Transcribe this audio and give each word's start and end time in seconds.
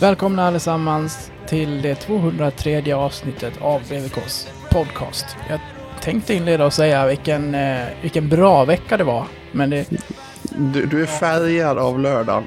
Välkomna 0.00 0.46
allesammans 0.46 1.30
till 1.46 1.82
det 1.82 1.94
203 1.94 2.92
avsnittet 2.92 3.52
av 3.60 3.82
BVKs 3.88 4.48
podcast. 4.70 5.26
Jag 5.48 5.60
tänkte 6.00 6.34
inleda 6.34 6.66
och 6.66 6.72
säga 6.72 7.06
vilken, 7.06 7.54
eh, 7.54 7.86
vilken 8.02 8.28
bra 8.28 8.64
vecka 8.64 8.96
det 8.96 9.04
var. 9.04 9.26
Men 9.52 9.70
det, 9.70 9.90
Du, 10.42 10.86
du 10.86 11.02
är 11.02 11.06
färgad 11.06 11.78
av 11.78 12.00
lördagen. 12.00 12.44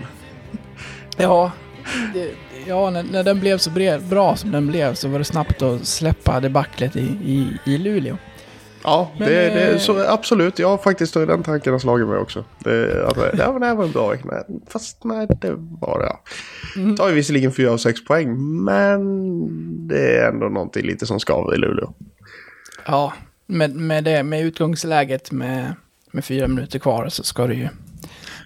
ja, 1.18 1.52
det, 2.14 2.30
ja 2.68 2.90
när, 2.90 3.04
när 3.04 3.24
den 3.24 3.40
blev 3.40 3.58
så 3.58 3.70
bra 4.10 4.36
som 4.36 4.52
den 4.52 4.68
blev 4.68 4.94
så 4.94 5.08
var 5.08 5.20
det 5.20 5.26
snabbt 5.26 5.62
att 5.62 5.88
släppa 5.88 6.40
debaclet 6.40 6.96
i, 6.96 7.18
i, 7.26 7.48
i 7.66 7.78
Luleå. 7.78 8.18
Ja, 8.84 9.12
Men, 9.20 9.28
det, 9.28 9.36
det, 9.36 9.72
eh, 9.72 9.78
så 9.78 10.06
absolut. 10.08 10.60
Jag 10.60 10.70
har 10.70 10.78
faktiskt 10.78 11.14
den 11.14 11.44
tanken 11.44 11.72
har 11.74 11.80
slagit 11.80 12.08
mig 12.08 12.18
också. 12.18 12.46
Det, 12.60 13.06
alltså, 13.08 13.32
ja, 13.38 13.52
men 13.52 13.62
det 13.62 13.68
här 13.68 13.76
var 13.76 13.84
en 13.86 13.92
bra 13.92 14.10
vecka. 14.10 14.44
Fast 14.68 15.04
nej, 15.04 15.28
det 15.42 15.54
var 15.58 16.00
det. 16.00 16.06
Ja. 16.06 16.22
Mm. 16.76 16.96
Tar 16.96 17.10
ju 17.10 17.16
visserligen 17.16 17.52
4 17.52 17.72
och 17.72 17.82
6 17.82 18.06
poäng, 18.06 18.64
men 18.64 19.88
det 19.88 20.18
är 20.18 20.30
ändå 20.30 20.50
någonting 20.50 20.86
lite 20.86 21.06
som 21.06 21.20
skaver 21.20 21.56
i 21.56 21.58
Luleå. 21.58 21.94
Ja, 22.86 23.14
med, 23.46 23.76
med, 23.76 24.04
det, 24.04 24.24
med 24.24 24.42
utgångsläget 24.46 25.32
med, 25.32 25.74
med 26.12 26.26
fyra 26.26 26.48
minuter 26.48 26.80
kvar 26.80 27.10
så 27.10 27.24
ska 27.24 27.48
det 27.48 27.54
ju 27.56 27.68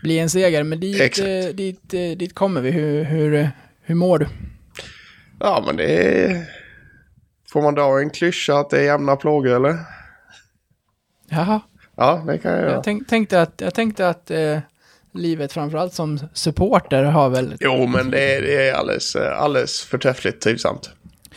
bli 0.04 0.20
en 0.20 0.30
seger. 0.30 0.64
Men 0.64 0.80
dit, 0.80 1.02
Exakt. 1.02 1.28
eh, 1.28 1.56
dit, 1.56 1.90
dit 1.90 2.36
kommer 2.36 2.62
vi. 2.62 2.72
Hur, 2.72 3.04
hur, 3.04 3.50
hur 3.82 3.96
mår 3.96 4.20
du? 4.20 4.28
Ja, 5.40 5.64
men 5.68 5.78
det 5.78 5.86
är... 6.24 6.46
Får 7.50 7.62
man 7.62 7.76
dra 7.76 8.00
en 8.00 8.10
klyscha 8.10 8.60
att 8.60 8.70
det 8.70 8.80
är 8.80 8.84
jämna 8.84 9.16
plågor, 9.16 9.56
eller? 9.56 9.78
Jaha. 11.30 11.62
Ja, 11.96 12.24
det 12.28 12.38
kan 12.38 12.52
jag 12.52 12.62
göra. 12.62 12.72
Jag 12.72 12.84
tänk, 12.84 13.08
tänkte 13.08 13.42
att, 13.42 13.54
jag 13.58 13.74
tänkte 13.74 14.10
att 14.10 14.32
eh, 14.32 14.60
livet 15.14 15.54
framförallt 15.54 15.94
som 15.94 16.20
supporter 16.34 17.04
har 17.04 17.30
väl... 17.30 17.56
Jo, 17.60 17.88
men 17.88 18.12
det 18.12 18.36
är, 18.36 18.42
det 18.42 18.70
är 18.70 18.74
alldeles, 18.74 19.16
eh, 19.16 19.42
alldeles 19.42 19.82
förträffligt 19.82 20.42
trivsamt. 20.42 20.90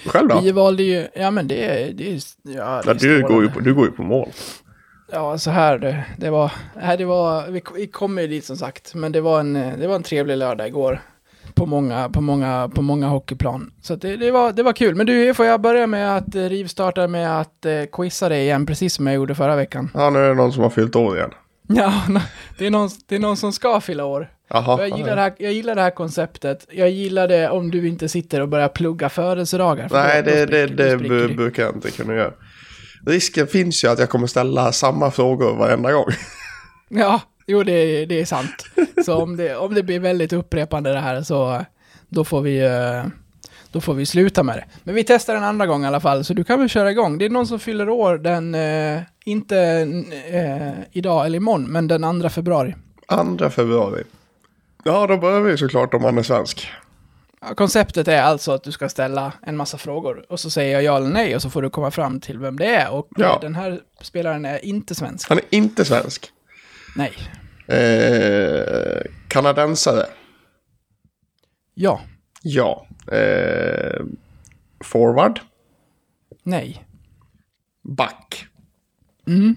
Själv 0.06 0.28
då? 0.28 0.40
Vi 0.40 0.52
valde 0.52 0.82
ju, 0.82 1.08
ja 1.14 1.30
men 1.30 1.48
det 1.48 1.64
är... 1.64 1.92
Det 1.92 2.14
är 2.14 2.20
ja, 2.42 2.82
det 2.84 2.90
är 2.90 2.94
du, 2.94 3.22
går 3.22 3.42
ju 3.42 3.50
på, 3.50 3.60
du 3.60 3.74
går 3.74 3.86
ju 3.86 3.92
på 3.92 4.02
mål. 4.02 4.28
Ja, 5.12 5.38
så 5.38 5.50
här 5.50 5.78
det, 5.78 6.04
det 6.16 6.30
var... 6.30 6.52
Det 6.98 7.04
var 7.04 7.46
vi, 7.50 7.62
vi 7.74 7.86
kommer 7.86 8.22
ju 8.22 8.28
dit 8.28 8.44
som 8.44 8.56
sagt, 8.56 8.94
men 8.94 9.12
det 9.12 9.20
var 9.20 9.40
en, 9.40 9.56
eh, 9.56 9.78
det 9.78 9.86
var 9.86 9.94
en 9.94 10.02
trevlig 10.02 10.36
lördag 10.36 10.68
igår. 10.68 11.00
På 11.60 11.66
många, 11.66 12.08
på 12.08 12.20
många, 12.20 12.70
på 12.74 12.82
många 12.82 13.06
hockeyplan. 13.08 13.72
Så 13.82 13.96
det, 13.96 14.16
det, 14.16 14.30
var, 14.30 14.52
det 14.52 14.62
var 14.62 14.72
kul. 14.72 14.94
Men 14.94 15.06
du, 15.06 15.34
får 15.34 15.46
jag 15.46 15.60
börja 15.60 15.86
med 15.86 16.16
att 16.16 16.34
eh, 16.34 16.42
rivstarta 16.42 17.08
med 17.08 17.40
att 17.40 17.66
eh, 17.66 17.72
quizza 17.92 18.28
dig 18.28 18.42
igen, 18.42 18.66
precis 18.66 18.94
som 18.94 19.06
jag 19.06 19.16
gjorde 19.16 19.34
förra 19.34 19.56
veckan? 19.56 19.90
Ja, 19.94 20.10
nu 20.10 20.18
är 20.18 20.28
det 20.28 20.34
någon 20.34 20.52
som 20.52 20.62
har 20.62 20.70
fyllt 20.70 20.96
år 20.96 21.16
igen. 21.16 21.30
Ja, 21.72 22.02
det 22.58 22.66
är 22.66 22.70
någon, 22.70 22.88
det 23.08 23.14
är 23.14 23.18
någon 23.18 23.36
som 23.36 23.52
ska 23.52 23.80
fylla 23.80 24.04
år. 24.04 24.30
Jaha. 24.50 24.88
Jag 24.88 24.98
gillar, 24.98 25.16
det 25.16 25.22
här, 25.22 25.32
jag 25.38 25.52
gillar 25.52 25.74
det 25.74 25.80
här 25.82 25.90
konceptet. 25.90 26.66
Jag 26.70 26.90
gillar 26.90 27.28
det 27.28 27.48
om 27.50 27.70
du 27.70 27.88
inte 27.88 28.08
sitter 28.08 28.40
och 28.40 28.48
börjar 28.48 28.68
plugga 28.68 29.08
födelsedagar. 29.08 29.88
för 29.88 29.96
Nej, 30.02 30.22
det, 30.22 30.46
det, 30.46 30.66
spricker- 30.68 30.76
det 30.76 30.96
bu- 30.96 31.28
det. 31.28 31.34
brukar 31.34 31.62
jag 31.62 31.74
inte 31.74 31.90
kunna 31.90 32.14
göra. 32.14 32.32
Risken 33.06 33.46
finns 33.46 33.84
ju 33.84 33.88
att 33.88 33.98
jag 33.98 34.08
kommer 34.10 34.26
ställa 34.26 34.72
samma 34.72 35.10
frågor 35.10 35.56
varenda 35.56 35.92
gång. 35.92 36.06
Ja, 36.88 37.20
jo 37.50 37.62
det, 37.62 37.72
är- 37.72 38.06
det 38.06 38.20
är 38.20 38.24
sant. 38.24 38.66
Så 39.04 39.22
om 39.22 39.36
det, 39.36 39.56
om 39.56 39.74
det 39.74 39.82
blir 39.82 40.00
väldigt 40.00 40.32
upprepande 40.32 40.92
det 40.92 40.98
här 41.00 41.22
så 41.22 41.64
då 42.08 42.24
får 42.24 42.40
vi 42.40 42.58
eh, 42.58 43.04
då 43.72 43.80
får 43.80 43.94
vi 43.94 44.06
sluta 44.06 44.42
med 44.42 44.56
det. 44.56 44.64
Men 44.84 44.94
vi 44.94 45.04
testar 45.04 45.34
en 45.34 45.44
andra 45.44 45.66
gång 45.66 45.84
i 45.84 45.86
alla 45.86 46.00
fall, 46.00 46.24
så 46.24 46.34
du 46.34 46.44
kan 46.44 46.58
väl 46.58 46.68
köra 46.68 46.90
igång. 46.90 47.18
Det 47.18 47.24
är 47.24 47.30
någon 47.30 47.46
som 47.46 47.58
fyller 47.58 47.88
år 47.88 48.18
den, 48.18 48.54
eh, 48.54 49.02
inte 49.24 49.58
eh, 50.32 50.72
idag 50.92 51.26
eller 51.26 51.36
imorgon, 51.36 51.64
men 51.64 51.88
den 51.88 52.20
2 52.20 52.28
februari. 52.28 52.74
2 53.38 53.50
februari. 53.50 54.02
Ja, 54.84 55.06
då 55.06 55.16
börjar 55.16 55.40
vi 55.40 55.58
såklart 55.58 55.94
om 55.94 56.02
man 56.02 56.18
är 56.18 56.22
svensk. 56.22 56.68
Ja, 57.40 57.54
konceptet 57.54 58.08
är 58.08 58.22
alltså 58.22 58.52
att 58.52 58.64
du 58.64 58.72
ska 58.72 58.88
ställa 58.88 59.32
en 59.42 59.56
massa 59.56 59.78
frågor 59.78 60.24
och 60.28 60.40
så 60.40 60.50
säger 60.50 60.72
jag 60.72 60.82
ja 60.82 60.96
eller 60.96 61.08
nej 61.08 61.36
och 61.36 61.42
så 61.42 61.50
får 61.50 61.62
du 61.62 61.70
komma 61.70 61.90
fram 61.90 62.20
till 62.20 62.38
vem 62.38 62.56
det 62.56 62.66
är. 62.66 62.90
Och 62.92 63.08
Ja. 63.16 63.38
den 63.42 63.54
här 63.54 63.80
spelaren 64.00 64.44
är 64.44 64.64
inte 64.64 64.94
svensk. 64.94 65.28
Han 65.28 65.38
är 65.38 65.44
inte 65.50 65.84
svensk. 65.84 66.30
Nej. 66.96 67.12
Eh, 67.66 69.02
kanadensare. 69.28 70.06
Ja. 71.74 72.00
Ja. 72.42 72.86
Eh, 73.12 74.04
forward. 74.84 75.40
Nej. 76.42 76.84
Back. 77.82 78.46
Mm. 79.26 79.56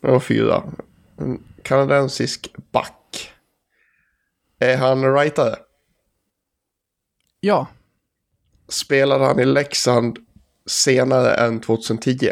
Var 0.00 0.20
fyra. 0.20 0.62
En 1.18 1.42
kanadensisk 1.62 2.48
back. 2.72 3.32
Är 4.58 4.76
han 4.76 5.14
rightare? 5.14 5.56
Ja. 7.40 7.66
Spelade 8.68 9.24
han 9.24 9.40
i 9.40 9.44
Leksand 9.44 10.18
senare 10.66 11.34
än 11.34 11.60
2010? 11.60 12.30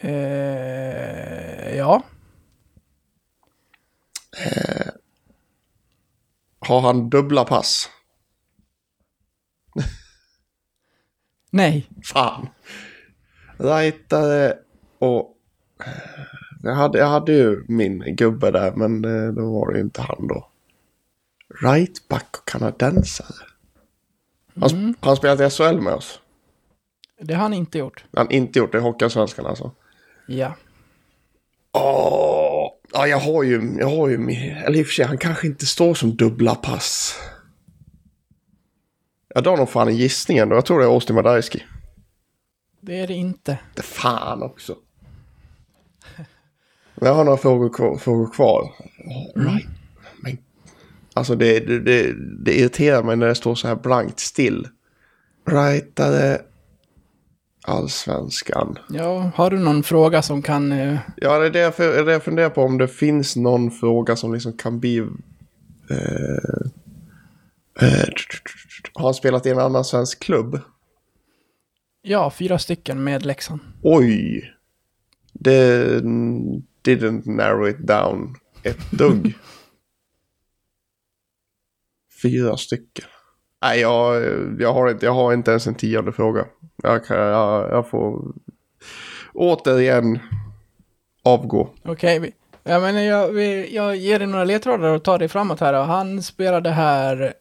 Eh, 0.00 1.53
ja. 1.76 2.02
Har 6.58 6.80
han 6.80 7.10
dubbla 7.10 7.44
pass? 7.44 7.90
Nej. 11.50 11.88
Fan. 12.04 12.48
Rightare 13.56 14.54
och... 14.98 15.30
Jag 16.62 16.74
hade, 16.74 16.98
jag 16.98 17.06
hade 17.06 17.32
ju 17.32 17.64
min 17.68 18.16
gubbe 18.16 18.50
där, 18.50 18.72
men 18.72 19.04
eh, 19.04 19.32
då 19.32 19.52
var 19.52 19.72
det 19.72 19.80
inte 19.80 20.02
han 20.02 20.26
då. 20.26 20.48
Rightback 21.62 22.36
och 22.38 22.48
kanadensare. 22.48 23.46
Han, 24.60 24.70
mm. 24.70 24.94
han 25.00 25.16
spelat 25.16 25.40
i 25.40 25.50
SHL 25.50 25.80
med 25.80 25.94
oss. 25.94 26.20
Det 27.20 27.34
har 27.34 27.42
han 27.42 27.54
inte 27.54 27.78
gjort. 27.78 28.04
Han 28.12 28.26
har 28.26 28.32
inte 28.32 28.58
gjort 28.58 28.72
det 28.72 28.78
i 28.78 28.80
Hockeyallsvenskan 28.80 29.46
alltså. 29.46 29.70
Ja. 30.26 30.54
Åh! 31.74 32.70
Ja, 32.92 33.06
jag 33.06 33.18
har 33.18 33.42
ju, 33.42 33.76
jag 33.78 33.88
har 33.88 34.08
ju. 34.08 34.14
Eller 34.66 34.78
i 34.78 34.82
och 34.82 34.86
för 34.86 34.92
sig, 34.92 35.04
han 35.04 35.18
kanske 35.18 35.46
inte 35.46 35.66
står 35.66 35.94
som 35.94 36.16
dubbla 36.16 36.54
pass. 36.54 37.18
Jag 39.34 39.44
drar 39.44 39.56
nog 39.56 39.68
fan 39.68 39.88
en 39.88 39.96
gissning 39.96 40.38
ändå. 40.38 40.56
Jag 40.56 40.66
tror 40.66 40.78
det 40.78 40.84
är 40.84 40.88
Austin 40.88 41.16
Madajski. 41.16 41.64
Det 42.80 42.98
är 42.98 43.06
det 43.06 43.14
inte. 43.14 43.58
Det 43.74 43.82
fan 43.82 44.42
också. 44.42 44.76
Men 46.94 47.08
jag 47.08 47.14
har 47.14 47.24
några 47.24 47.38
frågor 47.38 47.68
kvar. 47.68 47.96
Frågor 47.96 48.32
kvar. 48.32 48.72
Right. 49.34 49.66
Men, 50.20 50.38
alltså 51.14 51.34
det, 51.34 51.60
det, 51.60 52.12
det, 52.44 52.58
irriterar 52.58 53.02
mig 53.02 53.16
när 53.16 53.26
det 53.26 53.34
står 53.34 53.54
så 53.54 53.68
här 53.68 53.76
blankt 53.76 54.20
still. 54.20 54.68
Rightare. 55.46 56.40
Allsvenskan. 57.66 58.78
Ja, 58.88 59.30
har 59.34 59.50
du 59.50 59.58
någon 59.58 59.82
fråga 59.82 60.22
som 60.22 60.42
kan... 60.42 60.72
Eh, 60.72 60.98
Ja, 61.16 61.38
det 61.38 61.46
är 61.46 61.50
det 61.50 61.58
jag, 61.58 61.72
det 61.76 61.84
är 61.98 62.04
det 62.04 62.12
jag 62.12 62.22
funderar 62.22 62.50
på 62.50 62.62
om 62.62 62.78
det 62.78 62.88
finns 62.88 63.36
någon 63.36 63.70
fråga 63.70 64.16
som 64.16 64.34
liksom 64.34 64.52
kan 64.52 64.80
bli... 64.80 64.98
Eh, 65.90 66.66
eh, 67.80 68.08
har 68.94 69.04
han 69.04 69.14
spelat 69.14 69.46
i 69.46 69.50
en 69.50 69.58
annan 69.58 69.84
svensk 69.84 70.22
klubb? 70.22 70.60
ja, 72.02 72.30
fyra 72.30 72.58
stycken 72.58 73.04
med 73.04 73.26
Leksand. 73.26 73.60
Oj! 73.82 74.50
Det 75.32 76.00
didn't 76.84 77.22
narrow 77.30 77.68
it 77.68 77.78
down 77.78 78.36
ett 78.62 78.90
dugg. 78.90 79.34
Fyra 82.22 82.56
stycken. 82.56 83.04
Nej, 83.64 83.80
jag, 83.80 84.22
jag, 84.60 84.72
har 84.74 84.90
inte, 84.90 85.06
jag 85.06 85.12
har 85.12 85.32
inte 85.32 85.50
ens 85.50 85.66
en 85.66 85.74
tionde 85.74 86.12
fråga. 86.12 86.44
Jag, 86.82 87.04
kan, 87.06 87.16
jag, 87.16 87.70
jag 87.70 87.88
får 87.88 88.22
återigen 89.34 90.18
avgå. 91.22 91.68
Okej, 91.84 92.18
vi- 92.18 92.32
ja, 92.64 92.80
men 92.80 93.04
jag, 93.04 93.28
vi, 93.28 93.74
jag 93.74 93.96
ger 93.96 94.18
dig 94.18 94.28
några 94.28 94.44
ledtrådar 94.44 94.88
och 94.94 95.02
tar 95.04 95.18
dig 95.18 95.28
framåt 95.28 95.60
här. 95.60 95.72
Han 95.72 96.22
spelade 96.22 96.70
här 96.70 97.34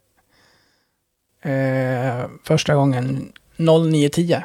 eh, 1.41 2.25
första 2.43 2.75
gången 2.75 3.31
0910. 3.57 4.35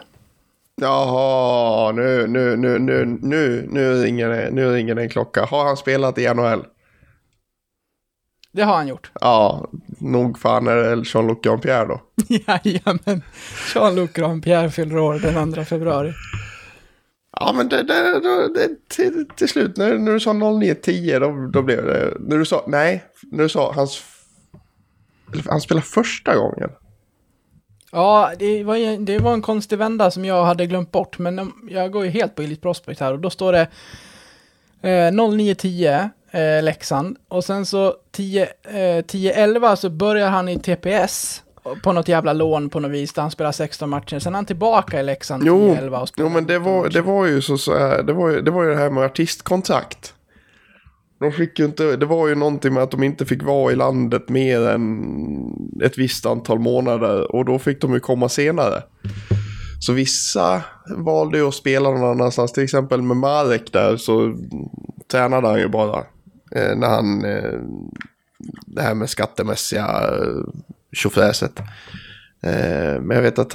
Jaha, 0.81 1.93
nu, 1.93 2.27
nu, 2.27 2.57
nu, 2.57 2.79
nu, 2.79 3.19
nu, 3.23 3.67
nu, 3.71 3.95
ringer 4.03 4.29
det, 4.29 4.51
nu 4.51 4.73
ringer 4.73 4.95
det 4.95 5.03
en 5.03 5.09
klocka. 5.09 5.45
Har 5.45 5.65
han 5.65 5.77
spelat 5.77 6.19
i 6.19 6.35
NHL? 6.35 6.65
Det 8.53 8.63
har 8.63 8.75
han 8.75 8.89
gjort. 8.89 9.11
Ja, 9.21 9.69
nog 9.99 10.39
fan 10.39 10.67
är 10.67 10.77
det 10.77 11.03
Jean-Luc 11.05 11.39
Jean-Pierre 11.43 11.87
då. 11.87 12.01
Jajamän. 12.29 13.23
Jean-Luc 13.75 14.13
Grandpierre 14.13 14.71
fyller 14.71 14.99
år 14.99 15.15
den 15.15 15.53
2 15.53 15.65
februari. 15.65 16.13
Ja, 17.41 17.53
men 17.57 17.69
det, 17.69 17.83
det, 17.83 18.21
det, 18.55 18.89
till, 18.89 19.29
till 19.37 19.49
slut 19.49 19.77
när, 19.77 19.99
när 19.99 20.13
du 20.13 20.21
sa 20.21 20.33
09.10 20.33 21.21
då, 21.21 21.51
då 21.53 21.63
blev 21.63 21.87
det... 21.87 22.17
När 22.21 22.39
du 22.39 22.45
sa, 22.45 22.65
nej, 22.67 23.05
när 23.23 23.43
du 23.43 23.49
sa 23.49 23.73
hans... 23.73 24.03
Han 25.49 25.61
spelade 25.61 25.87
första 25.87 26.37
gången. 26.37 26.71
Ja, 27.93 28.33
det 28.39 28.65
var, 28.65 29.05
det 29.05 29.19
var 29.19 29.35
en 29.35 29.43
konstig 29.43 29.79
vända 29.79 30.11
som 30.11 30.25
jag 30.25 30.45
hade 30.45 30.67
glömt 30.67 30.93
bort, 30.93 31.19
men 31.19 31.53
jag 31.71 31.93
går 31.93 32.05
ju 32.05 32.11
helt 32.11 32.35
på 32.35 32.43
Elite 32.43 32.63
Prospect 32.63 33.01
här 33.01 33.13
och 33.13 33.19
då 33.19 33.31
står 33.31 33.53
det 33.53 33.69
eh, 34.91 35.13
0910 35.13 36.11
eh, 36.31 36.63
Leksand 36.63 37.17
och 37.29 37.45
sen 37.45 37.67
så 37.67 37.95
10, 38.13 38.43
eh, 38.43 39.05
10-11 39.05 39.77
så 39.77 39.91
börjar 39.91 40.31
han 40.31 40.49
i 40.49 40.59
TPS 40.59 41.43
på 41.83 41.93
något 41.93 42.09
jävla 42.09 42.33
lån 42.33 42.71
på 42.71 42.81
något 42.81 42.91
vis 42.91 43.13
där 43.13 43.23
han 43.23 43.31
spelar 43.31 43.53
16 43.53 43.91
matcher. 43.91 44.19
Sen 44.19 44.33
är 44.33 44.37
han 44.37 44.47
tillbaka 44.47 45.01
i 45.01 45.03
Leksand 45.03 45.43
Jo, 45.47 45.75
10-11 45.75 46.03
och 46.03 46.09
jo 46.17 46.29
men 46.29 46.47
det 46.47 46.59
19 46.59 46.75
var, 46.75 46.89
det 46.89 47.01
var 47.01 47.27
ju 47.27 47.41
så, 47.43 47.59
så 47.59 47.79
här, 47.79 48.03
det, 48.03 48.13
var 48.13 48.31
ju, 48.31 48.41
det 48.41 48.51
var 48.51 48.65
ju 48.65 48.71
det 48.71 48.77
här 48.77 48.91
med 48.91 49.05
artistkontrakt. 49.05 50.15
De 51.21 51.33
fick 51.33 51.59
ju 51.59 51.65
inte, 51.65 51.97
det 51.97 52.07
var 52.07 52.29
ju 52.29 52.35
någonting 52.35 52.75
med 52.75 52.83
att 52.83 52.91
de 52.91 53.03
inte 53.03 53.27
fick 53.27 53.43
vara 53.43 53.73
i 53.73 53.77
landet 53.77 54.29
mer 54.29 54.69
än 54.69 55.05
ett 55.85 55.99
visst 55.99 56.27
antal 56.27 56.59
månader 56.59 57.35
och 57.35 57.45
då 57.45 57.59
fick 57.59 57.81
de 57.81 57.95
ju 57.95 58.01
komma 58.01 58.29
senare. 58.29 58.83
Så 59.81 59.93
vissa 59.93 60.63
valde 60.97 61.39
ju 61.39 61.49
att 61.49 61.55
spela 61.55 61.91
någon 61.91 62.11
annanstans, 62.11 62.53
till 62.53 62.63
exempel 62.65 63.03
med 63.03 63.17
Marek 63.17 63.73
där 63.73 63.97
så 63.97 64.35
tränade 65.11 65.49
han 65.49 65.59
ju 65.59 65.69
bara. 65.69 66.05
Eh, 66.51 66.77
när 66.77 66.89
han, 66.89 67.25
eh, 67.25 67.61
det 68.67 68.83
här 68.83 68.95
med 68.95 69.11
skattemässiga 69.11 69.87
eh, 69.87 70.45
tjofräset. 70.93 71.61
Men 73.01 73.11
jag 73.11 73.23
vet 73.23 73.39
att 73.39 73.55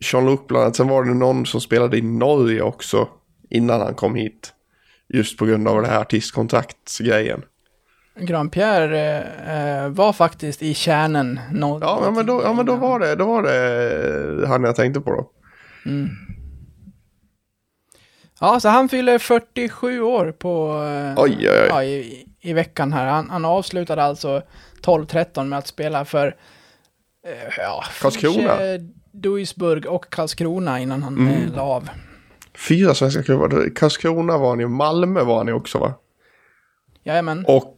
Jean-Luc 0.00 0.40
bland 0.48 0.64
annat. 0.64 0.76
Sen 0.76 0.88
var 0.88 1.04
det 1.04 1.14
någon 1.14 1.46
som 1.46 1.60
spelade 1.60 1.98
i 1.98 2.02
Norge 2.02 2.62
också 2.62 3.08
innan 3.50 3.80
han 3.80 3.94
kom 3.94 4.14
hit. 4.14 4.52
Just 5.08 5.38
på 5.38 5.46
grund 5.46 5.68
av 5.68 5.82
det 5.82 5.88
här 5.88 6.00
artistkontraktsgrejen. 6.00 7.42
Grand 8.20 8.52
Pierre 8.52 9.22
eh, 9.46 9.88
var 9.88 10.12
faktiskt 10.12 10.62
i 10.62 10.74
kärnen. 10.74 11.40
No, 11.52 11.78
Ja, 11.80 12.12
men 12.14 12.26
då, 12.26 12.42
ja, 12.44 12.52
men 12.52 12.66
då 12.66 12.76
var 12.76 12.98
det, 13.00 13.14
då 13.14 13.26
var 13.26 13.42
det 13.42 14.46
han 14.46 14.64
jag 14.64 14.76
tänkte 14.76 15.00
på 15.00 15.10
då. 15.10 15.30
Ja, 18.40 18.60
så 18.60 18.68
han 18.68 18.88
fyller 18.88 19.18
47 19.18 20.00
år 20.00 20.32
på... 20.32 20.82
eh, 20.84 21.22
Oj, 21.22 21.36
oj, 21.40 21.48
oj. 21.50 21.66
Ja, 21.68 21.84
i, 21.84 22.26
i 22.40 22.52
veckan 22.52 22.92
här. 22.92 23.06
Han, 23.06 23.30
han 23.30 23.44
avslutade 23.44 24.02
alltså 24.02 24.42
12-13 24.82 25.44
med 25.44 25.58
att 25.58 25.66
spela 25.66 26.04
för... 26.04 26.26
eh, 27.26 27.54
ja, 27.58 27.84
Karlskrona. 28.02 28.56
Duisburg 29.12 29.86
och 29.86 30.10
Karlskrona 30.10 30.80
innan 30.80 31.02
han 31.02 31.14
Mm. 31.18 31.28
eh, 31.32 31.54
la 31.56 31.62
av. 31.62 31.88
Fyra 32.68 32.94
svenska 32.94 33.22
klubbar. 33.22 33.74
Karlskrona 33.76 34.38
var 34.38 34.48
han 34.48 34.60
i, 34.60 34.66
Malmö 34.66 35.22
var 35.22 35.36
han 35.38 35.48
i 35.48 35.52
också 35.52 35.78
va? 35.78 35.94
Jajamän. 37.04 37.44
Och 37.48 37.76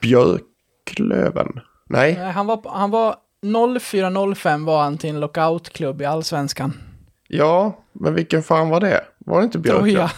Björklöven. 0.00 1.60
Nej, 1.86 2.14
Nej, 2.18 2.32
Han 2.32 2.46
var, 2.46 2.60
han 2.64 2.90
var 2.90 3.16
04-05 3.42 4.64
var 4.66 4.82
han 4.82 4.98
till 4.98 5.10
en 5.10 5.20
lockoutklubb 5.20 6.02
i 6.02 6.04
Allsvenskan. 6.04 6.72
Ja, 7.28 7.78
men 7.92 8.14
vilken 8.14 8.42
fan 8.42 8.68
var 8.68 8.80
det? 8.80 9.04
Var 9.18 9.38
det 9.40 9.44
inte 9.44 9.58
Björklöven? 9.58 9.92
Troja. 9.94 10.10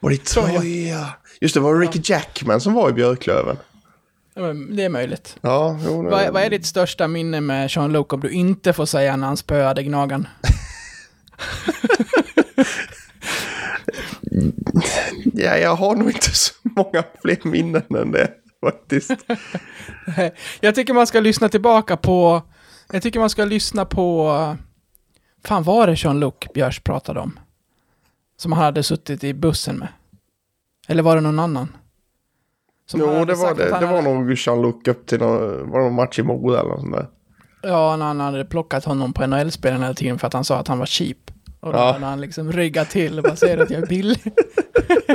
Var 0.00 0.10
det 0.10 0.24
Troja? 0.24 1.06
Just 1.40 1.54
det, 1.54 1.60
var 1.60 1.74
det 1.74 1.80
Ricky 1.80 2.00
Jackman 2.04 2.60
som 2.60 2.74
var 2.74 2.90
i 2.90 2.92
Björklöven? 2.92 3.56
Det 4.70 4.82
är 4.84 4.88
möjligt. 4.88 5.36
Ja, 5.40 5.78
jo, 5.86 6.02
Vad, 6.02 6.22
är- 6.22 6.30
vad 6.30 6.42
är 6.42 6.50
ditt 6.50 6.66
största 6.66 7.08
minne 7.08 7.40
med 7.40 7.68
Jean-Luc 7.70 8.06
om 8.08 8.20
du 8.20 8.30
inte 8.30 8.72
får 8.72 8.86
säga 8.86 9.16
när 9.16 9.26
han 9.26 9.36
spöade 9.36 9.82
Gnagan? 9.82 10.28
Ja, 15.34 15.56
jag 15.56 15.74
har 15.76 15.94
nog 15.96 16.08
inte 16.10 16.30
så 16.34 16.52
många 16.62 17.04
fler 17.22 17.38
minnen 17.44 17.82
än 17.96 18.12
det 18.12 18.30
faktiskt. 18.64 19.10
Jag 20.60 20.74
tycker 20.74 20.94
man 20.94 21.06
ska 21.06 21.20
lyssna 21.20 21.48
tillbaka 21.48 21.96
på... 21.96 22.42
Jag 22.92 23.02
tycker 23.02 23.20
man 23.20 23.30
ska 23.30 23.44
lyssna 23.44 23.84
på... 23.84 24.56
Fan 25.44 25.62
var 25.62 25.86
det 25.86 25.94
Jean-Luc 25.94 26.34
Björs 26.54 26.80
pratade 26.80 27.20
om? 27.20 27.38
Som 28.36 28.52
han 28.52 28.64
hade 28.64 28.82
suttit 28.82 29.24
i 29.24 29.34
bussen 29.34 29.76
med? 29.78 29.88
Eller 30.88 31.02
var 31.02 31.14
det 31.14 31.20
någon 31.20 31.38
annan? 31.38 31.76
Som 32.86 33.00
jo, 33.00 33.06
det 33.24 33.34
var, 33.34 33.54
det, 33.54 33.80
det 33.80 33.86
var 33.86 34.02
nog 34.02 34.32
Jean-Luc 34.36 34.74
upp 34.88 35.06
till 35.06 35.18
någon, 35.20 35.70
var 35.70 35.78
det 35.78 35.84
någon 35.84 35.94
match 35.94 36.18
i 36.18 36.22
Mora 36.22 36.60
eller 36.60 36.70
något 36.70 36.80
sånt 36.80 36.92
där. 36.92 37.06
Ja, 37.62 37.96
när 37.96 38.06
han 38.06 38.20
hade 38.20 38.44
plockat 38.44 38.84
honom 38.84 39.12
på 39.12 39.26
NHL-spelen 39.26 39.82
hela 39.82 39.94
tiden 39.94 40.18
för 40.18 40.26
att 40.26 40.32
han 40.32 40.44
sa 40.44 40.58
att 40.58 40.68
han 40.68 40.78
var 40.78 40.86
cheap. 40.86 41.16
Och 41.60 41.72
då 41.72 41.78
Ja. 41.78 41.92
hade 41.92 42.06
han 42.06 42.20
liksom 42.20 42.52
ryggat 42.52 42.90
till 42.90 43.18
och 43.18 43.22
bara 43.24 43.36
säger 43.36 43.58
att 43.58 43.70
jag 43.70 43.82
är 43.82 43.86
billig. 43.86 44.20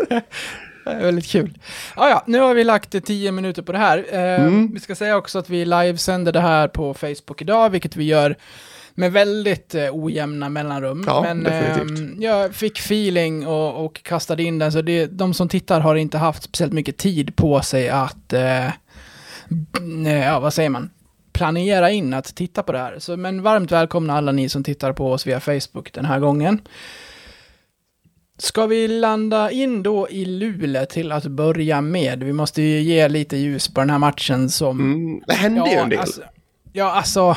det 0.10 0.92
är 0.92 1.02
väldigt 1.02 1.26
kul. 1.28 1.58
Ja, 1.96 2.10
ja, 2.10 2.24
nu 2.28 2.40
har 2.40 2.54
vi 2.54 2.64
lagt 2.64 3.06
10 3.06 3.32
minuter 3.32 3.62
på 3.62 3.72
det 3.72 3.78
här. 3.78 4.06
Eh, 4.12 4.46
Mm. 4.46 4.72
Vi 4.74 4.80
ska 4.80 4.96
säga 4.96 5.18
också 5.18 5.40
att 5.40 5.50
vi 5.50 5.66
livesänder 5.66 6.32
det 6.32 6.40
här 6.40 6.68
på 6.68 6.94
Facebook 6.94 7.42
idag, 7.42 7.70
vilket 7.70 7.96
vi 7.96 8.04
gör 8.04 8.36
med 8.96 9.12
väldigt 9.12 9.76
eh, 9.76 9.90
ojämna 9.92 10.50
mellanrum. 10.50 11.04
Ja, 11.08 11.22
Men 11.22 11.46
ehm, 11.46 12.22
jag 12.22 12.56
fick 12.56 12.80
feeling 12.80 13.48
och, 13.48 13.86
och 13.86 14.04
kastade 14.04 14.44
in 14.44 14.60
den, 14.60 14.72
så 14.72 14.82
det, 14.82 15.06
de 15.06 15.34
som 15.34 15.50
tittar 15.50 15.80
har 15.80 15.96
inte 15.96 16.18
haft 16.18 16.44
speciellt 16.44 16.74
mycket 16.74 16.98
tid 16.98 17.36
på 17.36 17.62
sig 17.62 17.90
att, 17.90 18.34
eh, 18.34 18.68
b- 19.50 20.10
ja 20.12 20.40
vad 20.40 20.54
säger 20.54 20.70
man, 20.70 20.90
planera 21.34 21.92
in 21.92 22.14
att 22.14 22.36
titta 22.36 22.64
på 22.64 22.72
det 22.72 22.78
här. 22.80 23.00
Så, 23.00 23.18
men 23.18 23.42
varmt 23.42 23.72
välkomna 23.72 24.18
alla 24.18 24.32
ni 24.32 24.50
som 24.50 24.64
tittar 24.64 24.94
på 24.94 25.12
oss 25.12 25.28
via 25.28 25.40
Facebook 25.40 25.94
den 25.94 26.06
här 26.06 26.20
gången. 26.20 26.62
Ska 28.38 28.66
vi 28.66 28.88
landa 28.88 29.52
in 29.52 29.84
då 29.84 30.10
i 30.10 30.26
Luleå 30.26 30.86
till 30.86 31.12
att 31.12 31.26
börja 31.26 31.82
med? 31.82 32.24
Vi 32.24 32.34
måste 32.34 32.62
ju 32.62 32.82
ge 32.82 33.08
lite 33.08 33.38
ljus 33.38 33.68
på 33.74 33.80
den 33.80 33.90
här 33.90 34.00
matchen 34.00 34.50
som... 34.50 34.80
Mm, 34.80 35.22
det 35.28 35.34
hände 35.34 35.70
ju 35.70 35.76
en 35.76 35.90
del. 35.90 36.00
Alltså, 36.00 36.22
ja, 36.74 36.92
alltså... 36.92 37.36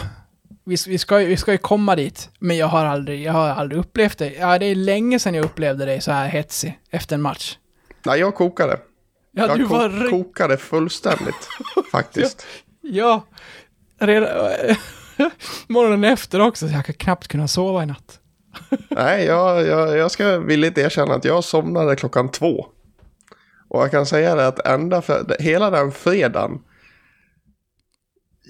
Vi, 0.68 0.76
vi, 0.86 0.98
ska, 0.98 1.16
vi 1.16 1.36
ska 1.36 1.52
ju 1.52 1.58
komma 1.58 1.96
dit, 1.96 2.30
men 2.38 2.56
jag 2.56 2.66
har 2.66 2.84
aldrig, 2.84 3.22
jag 3.22 3.32
har 3.32 3.48
aldrig 3.48 3.80
upplevt 3.80 4.18
det. 4.18 4.32
Ja, 4.34 4.58
det 4.58 4.66
är 4.66 4.74
länge 4.74 5.18
sedan 5.18 5.34
jag 5.34 5.44
upplevde 5.44 5.84
dig 5.84 6.00
så 6.00 6.12
här 6.12 6.28
hetsig 6.28 6.78
efter 6.90 7.14
en 7.14 7.22
match. 7.22 7.58
Nej, 8.04 8.20
jag 8.20 8.34
kokade. 8.34 8.80
Ja, 9.32 9.46
jag 9.46 9.58
du 9.58 9.66
ko- 9.66 9.75
var... 9.75 10.10
kokade 10.10 10.56
fullständigt 10.56 11.48
faktiskt. 11.92 12.46
Ja, 12.80 13.26
redan... 13.98 14.28
morgonen 15.66 16.04
efter 16.04 16.40
också, 16.40 16.68
så 16.68 16.75
jag 16.75 16.84
kan 16.87 16.94
knappt 16.94 17.28
kunna 17.28 17.48
sova 17.48 17.82
i 17.82 17.87
natt. 17.87 18.20
Nej, 18.88 19.25
jag, 19.25 19.66
jag, 19.66 19.96
jag 19.96 20.10
ska 20.10 20.38
villigt 20.38 20.78
erkänna 20.78 21.14
att 21.14 21.25
jag 21.25 21.44
somnade 21.44 21.96
klockan 21.96 22.30
två. 22.30 22.66
Och 23.68 23.82
jag 23.82 23.90
kan 23.90 24.06
säga 24.06 24.34
det 24.34 24.46
att 24.46 24.66
ända 24.66 25.02
för, 25.02 25.37
hela 25.40 25.70
den 25.70 25.92
fredagen 25.92 26.58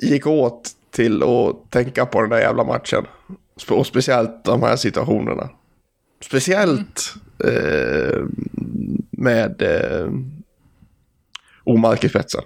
gick 0.02 0.26
åt 0.26 0.74
till 0.90 1.22
att 1.22 1.70
tänka 1.70 2.06
på 2.06 2.20
den 2.20 2.30
där 2.30 2.38
jävla 2.38 2.64
matchen. 2.64 3.06
Och 3.70 3.86
speciellt 3.86 4.44
de 4.44 4.62
här 4.62 4.76
situationerna. 4.76 5.50
Speciellt 6.20 7.14
eh, 7.44 8.24
med 9.10 9.62
eh, 9.62 10.10
Omark 11.64 12.04
i 12.04 12.08
spetsen. 12.08 12.42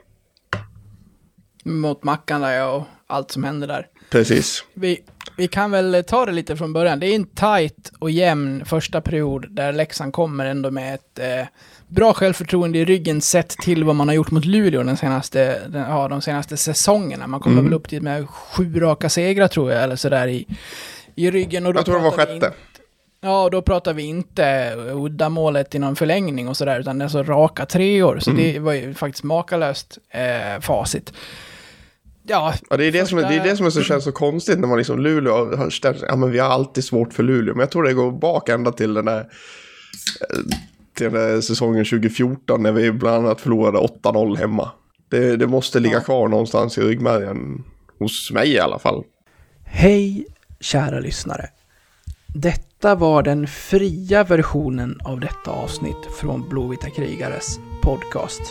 Mot 1.65 2.05
Mackan 2.05 2.41
där 2.41 2.69
och 2.69 2.85
allt 3.07 3.31
som 3.31 3.45
händer 3.45 3.67
där. 3.67 3.87
Precis. 4.12 4.64
Vi, 4.75 5.00
vi 5.37 5.49
kan 5.49 5.71
väl 5.71 6.04
ta 6.07 6.26
det 6.26 6.33
lite 6.33 6.57
från 6.57 6.73
början. 6.73 7.00
Det 7.00 7.07
är 7.07 7.14
en 7.14 7.26
tight 7.26 7.92
och 7.99 8.11
jämn 8.11 8.64
första 8.64 9.00
period 9.00 9.47
där 9.50 9.73
Leksand 9.73 10.12
kommer 10.12 10.47
ändå 10.47 10.71
med 10.71 10.95
ett 10.95 11.19
eh, 11.19 11.47
bra 11.88 12.12
självförtroende 12.12 12.78
i 12.78 12.85
ryggen 12.85 13.21
sett 13.21 13.49
till 13.49 13.85
vad 13.85 13.97
man 13.97 14.09
har 14.09 14.14
gjort 14.14 14.31
mot 14.31 14.45
Luleå 14.45 14.83
den 14.83 14.97
senaste, 14.97 15.61
den, 15.69 15.83
ja, 15.90 16.09
de 16.09 16.21
senaste 16.23 16.57
säsongerna. 16.57 17.26
Man 17.26 17.40
kommer 17.40 17.54
Mm. 17.59 17.64
väl 17.64 17.75
upp 17.75 17.88
till 17.88 18.02
med 18.02 18.28
sju 18.28 18.81
raka 18.81 19.09
segrar 19.09 19.49
tror 19.49 19.73
jag, 19.73 19.83
eller 19.83 19.97
sådär 19.97 20.28
i, 20.28 20.47
i 21.14 21.31
ryggen. 21.31 21.66
Och 21.66 21.73
då 21.75 21.78
Jag 21.78 21.85
tror 21.87 21.97
det 21.97 22.02
var 22.02 22.11
sjätte. 22.11 22.33
inte- 22.33 22.52
Ja, 23.25 23.42
och 23.45 23.50
då 23.50 23.62
pratar 23.62 23.92
vi 23.95 24.02
inte 24.02 24.75
uddamålet 24.95 25.75
i 25.75 25.78
någon 25.78 25.97
förlängning 25.97 26.49
och 26.49 26.57
sådär, 26.57 26.81
utan 26.81 26.99
det 26.99 27.04
är 27.04 27.09
så 27.09 27.23
raka 27.23 27.66
treor. 27.66 28.19
Så 28.19 28.31
Mm. 28.31 28.42
det 28.42 28.59
var 28.59 28.73
ju 28.73 28.95
faktiskt 28.95 29.25
makalöst 29.25 29.99
eh, 30.11 30.61
facit. 30.61 31.12
Ja, 32.23 32.55
Ja, 32.71 32.76
det, 32.76 32.85
är 32.85 32.93
det, 32.93 33.07
som 33.07 33.19
är, 33.19 33.23
det 33.23 33.35
är 33.35 33.45
det 33.45 33.57
som 33.57 33.67
är 33.67 33.71
så, 33.71 33.83
känns 33.83 34.05
så 34.05 34.12
konstigt 34.12 34.59
när 34.59 34.69
man 34.69 34.79
liksom 34.79 34.99
Luleå 34.99 35.57
har 35.57 35.71
ställt 35.71 36.05
ja 36.09 36.17
men 36.17 36.31
vi 36.31 36.38
har 36.38 36.49
alltid 36.49 36.85
svårt 36.85 37.12
för 37.12 37.23
Luleå. 37.23 37.55
Men 37.55 37.61
jag 37.61 37.71
tror 37.71 37.83
det 37.83 37.93
går 37.93 38.12
bak 38.12 38.49
ända 38.49 38.73
till 38.73 38.95
den 38.95 39.05
där, 39.05 39.19
eh, 39.21 40.38
till 40.95 41.12
den 41.12 41.12
där 41.12 41.41
säsongen 41.41 41.85
2014 41.85 42.62
när 42.62 42.73
vi 42.73 42.93
bland 42.93 43.26
annat 43.26 43.41
förlorade 43.41 43.79
8-0 43.79 44.37
hemma. 44.37 44.71
Det, 45.11 45.37
det 45.37 45.47
måste 45.47 45.81
ligga 45.81 46.00
kvar 46.00 46.29
någonstans 46.29 46.79
i 46.79 46.81
ryggmärgen, 46.81 47.64
hos 47.99 48.31
mig 48.31 48.52
i 48.52 48.59
alla 48.59 48.79
fall. 48.79 49.05
Hej 49.64 50.26
kära 50.61 51.00
lyssnare. 51.00 51.49
Detta 52.35 52.95
var 52.95 53.23
den 53.23 53.47
fria 53.47 54.25
versionen 54.25 55.00
av 55.05 55.21
detta 55.21 55.50
avsnitt 55.50 56.07
från 56.21 56.49
Blåvita 56.49 56.91
krigares 56.91 57.59
podcast. 57.83 58.43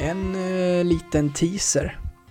En 0.00 0.34
eh, 0.34 0.84
liten 0.84 1.32
teaser 1.32 1.98